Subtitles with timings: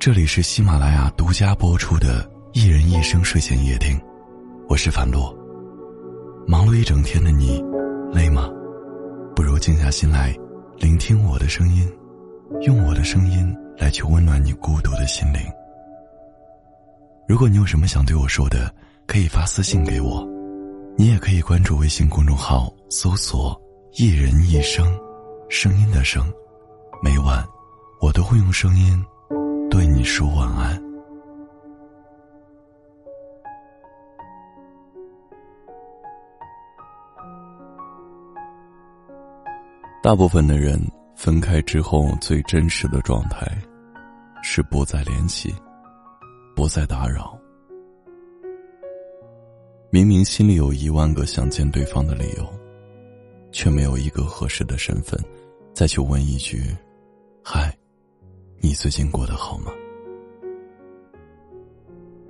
[0.00, 3.98] 这里是喜马拉雅独家播出的《一人一生睡前夜听》，
[4.66, 5.30] 我是樊洛。
[6.46, 7.62] 忙碌一整天的你，
[8.10, 8.48] 累吗？
[9.36, 10.34] 不如静下心来，
[10.78, 11.86] 聆听我的声音，
[12.62, 15.40] 用我的声音来去温暖你孤独的心灵。
[17.28, 18.74] 如果你有什么想对我说的，
[19.06, 20.26] 可以发私信给我，
[20.96, 23.54] 你也可以关注微信公众号，搜索
[23.92, 24.98] “一人一生”，
[25.50, 26.24] 声音的声，
[27.02, 27.46] 每晚
[28.00, 29.04] 我都会用声音。
[29.70, 30.82] 对你说晚安。
[40.02, 40.80] 大部分的人
[41.14, 43.46] 分开之后，最真实的状态
[44.42, 45.54] 是不再联系，
[46.56, 47.38] 不再打扰。
[49.90, 52.46] 明明心里有一万个想见对方的理由，
[53.52, 55.18] 却没有一个合适的身份，
[55.72, 56.76] 再去问一句：“。”
[58.62, 59.72] 你最近过得好吗？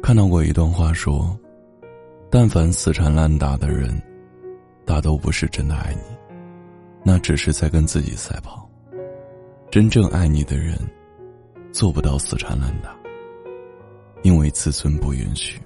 [0.00, 1.36] 看到过一段话说
[2.30, 4.00] ：“但凡死缠烂打的人，
[4.84, 6.00] 大都不是真的爱你，
[7.04, 8.68] 那只是在跟自己赛跑。
[9.68, 10.78] 真正爱你的人，
[11.72, 12.96] 做不到死缠烂打，
[14.22, 15.60] 因为自尊不允许。”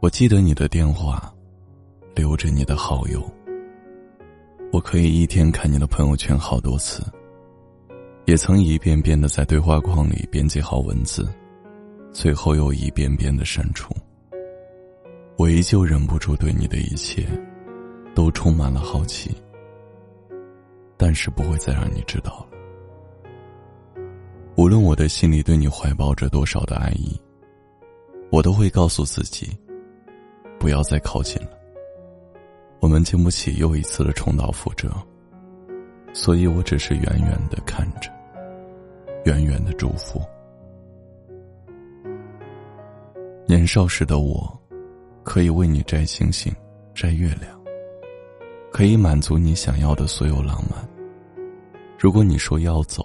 [0.00, 1.30] 我记得你的电话，
[2.14, 3.22] 留着你的好友。
[4.72, 7.02] 我可以一天看你的朋友圈好多次。
[8.30, 11.28] 也曾一遍遍的在对话框里编辑好文字，
[12.12, 13.92] 最后又一遍遍的删除。
[15.36, 17.26] 我依旧忍不住对你的一切，
[18.14, 19.32] 都充满了好奇。
[20.96, 24.04] 但是不会再让你知道了。
[24.54, 27.20] 无论我的心里对你怀抱着多少的爱意，
[28.30, 29.48] 我都会告诉自己，
[30.56, 31.50] 不要再靠近了。
[32.78, 34.88] 我们经不起又一次的重蹈覆辙。
[36.12, 38.08] 所以我只是远远的看着，
[39.24, 40.20] 远远的祝福。
[43.46, 44.58] 年少时的我，
[45.22, 46.52] 可以为你摘星星，
[46.94, 47.60] 摘月亮，
[48.72, 50.88] 可以满足你想要的所有浪漫。
[51.98, 53.04] 如果你说要走，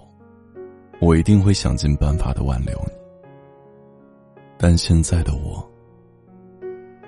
[1.02, 2.94] 我一定会想尽办法的挽留你。
[4.58, 5.68] 但现在的我，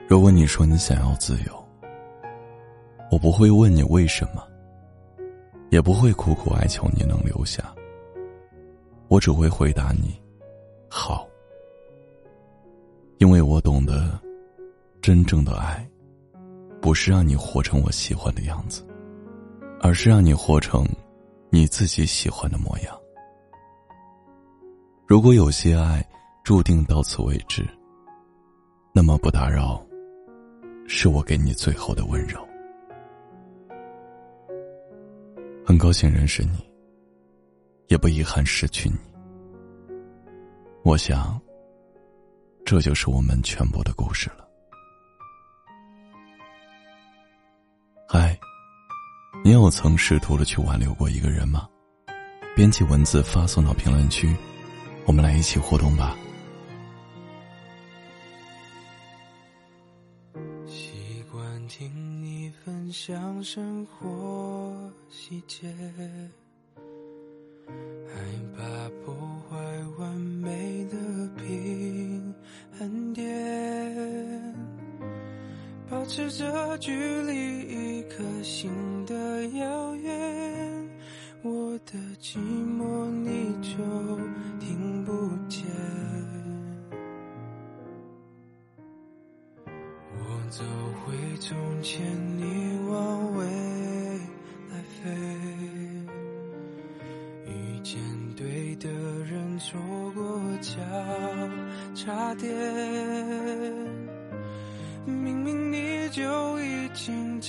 [0.07, 1.65] 如果你说你想要自由，
[3.09, 4.43] 我不会问你为什么。
[5.69, 7.75] 也不会苦苦哀求你能留下，
[9.07, 10.19] 我只会回答你
[10.89, 11.27] ：“好。”
[13.19, 14.19] 因为我懂得，
[15.01, 15.87] 真正的爱，
[16.79, 18.85] 不是让你活成我喜欢的样子，
[19.81, 20.85] 而是让你活成
[21.49, 22.95] 你自己喜欢的模样。
[25.07, 26.05] 如果有些爱
[26.43, 27.65] 注定到此为止，
[28.93, 29.81] 那么不打扰，
[30.85, 32.39] 是我给你最后的温柔。
[35.65, 36.66] 很高兴认识你，
[37.87, 38.95] 也不遗憾失去你。
[40.83, 41.39] 我想，
[42.65, 44.47] 这就是我们全部的故事了。
[48.07, 48.39] 嗨，
[49.43, 51.67] 你有曾试图的去挽留过一个人吗？
[52.55, 54.35] 编辑文字发送到评论区，
[55.05, 56.15] 我们来一起互动吧。
[60.65, 64.91] 习惯听你分享生活。
[65.09, 65.71] 细节，
[76.77, 76.91] 距
[77.21, 77.61] 离
[77.99, 78.71] 一颗心
[79.05, 80.89] 的遥远，
[81.43, 83.77] 我的寂寞你就
[84.59, 85.11] 听不
[85.47, 85.65] 见。
[90.13, 90.19] 我
[90.49, 90.63] 走
[91.05, 92.01] 回从前，
[92.37, 92.43] 你
[92.89, 93.45] 往未
[94.71, 95.09] 来飞，
[97.47, 97.99] 遇见
[98.35, 99.37] 对的人。
[99.59, 99.79] 错
[100.13, 100.75] 过交
[101.95, 102.47] 叉点，
[105.03, 105.66] 明明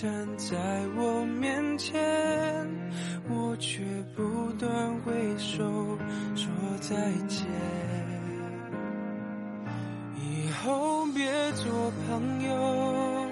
[0.00, 0.56] 站在
[0.96, 1.98] 我面前，
[3.28, 3.82] 我却
[4.14, 4.22] 不
[4.52, 5.64] 断挥手
[6.36, 6.48] 说
[6.80, 6.94] 再
[7.26, 7.44] 见。
[10.14, 13.26] 以后别做朋友，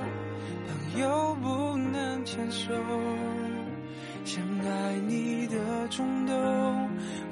[0.66, 2.74] 朋友不能牵手。
[4.24, 5.56] 想爱你的
[5.88, 6.34] 冲动，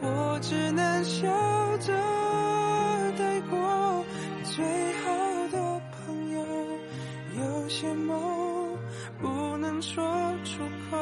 [0.01, 1.27] 我只能笑
[1.79, 1.93] 着
[3.19, 4.05] 带过。
[4.45, 4.65] 最
[5.03, 5.11] 好
[5.51, 6.39] 的朋友，
[7.37, 8.17] 有些梦
[9.85, 10.03] 说
[10.45, 10.59] 出
[10.91, 10.97] 口，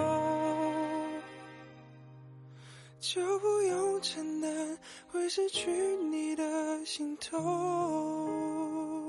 [2.98, 5.70] 就不用承担会失去
[6.10, 9.01] 你的心痛。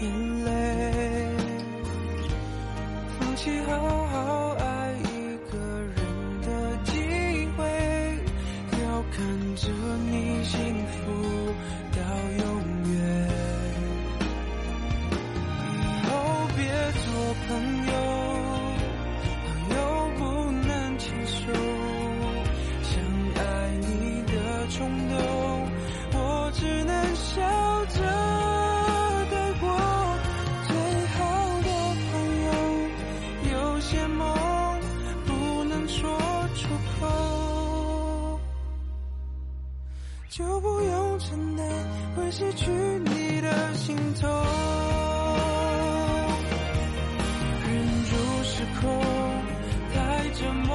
[0.00, 0.50] 眼泪，
[3.18, 4.03] 放弃后
[41.18, 41.66] 承担
[42.16, 44.30] 会失去你的心痛。
[47.66, 47.70] 忍
[48.04, 48.88] 住失控，
[49.92, 50.70] 太折磨，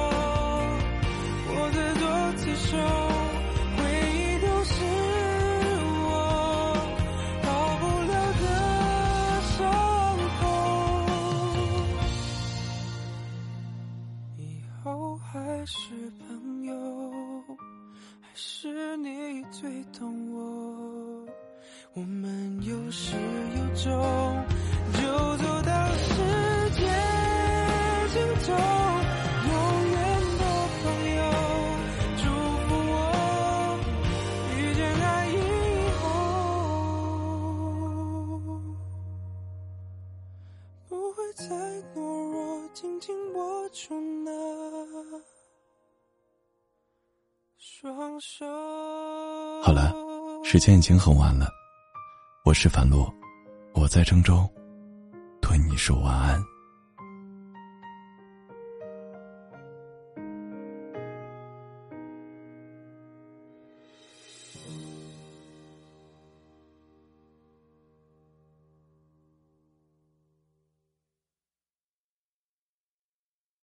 [1.46, 2.02] 我的多
[2.36, 2.70] 刺手，
[3.76, 3.78] 回
[4.16, 4.74] 忆都是
[6.06, 6.08] 我
[7.42, 7.48] 好
[7.80, 8.44] 不了的
[9.44, 9.58] 伤
[10.40, 10.42] 口。
[14.36, 14.40] 以
[14.82, 14.84] 后
[15.18, 15.28] 还
[15.66, 15.78] 是
[16.18, 16.24] 朋
[16.64, 16.70] 友，
[18.20, 19.06] 还是你
[19.50, 20.29] 最懂我。
[21.92, 23.90] 我们有始有终，
[24.94, 25.00] 就
[25.38, 26.14] 走到世
[26.70, 26.86] 界
[28.12, 28.52] 尽头。
[29.48, 29.50] 永
[29.90, 29.98] 远
[30.38, 30.42] 的
[30.78, 30.82] 朋
[31.16, 31.20] 友，
[32.16, 32.22] 祝
[32.68, 32.94] 福我
[34.56, 35.34] 遇见爱以
[35.98, 36.00] 后，
[40.88, 41.44] 不会再
[41.92, 41.98] 懦
[42.30, 42.38] 弱，
[42.72, 44.30] 紧紧握住那
[47.58, 48.46] 双手。
[49.60, 49.92] 好了，
[50.44, 51.48] 时间已经很晚了。
[52.42, 53.12] 我是樊洛，
[53.74, 54.48] 我在郑州，
[55.42, 56.42] 对你说晚安。